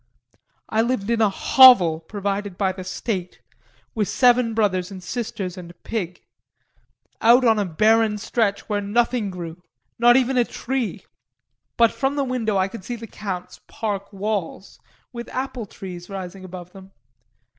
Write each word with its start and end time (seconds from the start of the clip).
I 0.67 0.81
lived 0.81 1.11
in 1.11 1.21
a 1.21 1.29
hovel 1.29 1.99
provided 1.99 2.57
by 2.57 2.71
the 2.71 2.83
state, 2.83 3.39
with 3.93 4.07
seven 4.09 4.55
brothers 4.55 4.89
and 4.89 5.03
sisters 5.03 5.57
and 5.59 5.69
a 5.69 5.75
pig; 5.75 6.23
out 7.21 7.45
on 7.45 7.59
a 7.59 7.65
barren 7.65 8.17
stretch 8.17 8.67
where 8.67 8.81
nothing 8.81 9.29
grew, 9.29 9.61
not 9.99 10.17
even 10.17 10.37
a 10.39 10.43
tree, 10.43 11.05
but 11.77 11.91
from 11.91 12.15
the 12.15 12.23
window 12.23 12.57
I 12.57 12.67
could 12.67 12.83
see 12.83 12.95
the 12.95 13.05
Count's 13.05 13.59
park 13.67 14.11
walls 14.11 14.79
with 15.13 15.29
apple 15.29 15.67
trees 15.67 16.09
rising 16.09 16.43
above 16.43 16.71
them. 16.73 16.93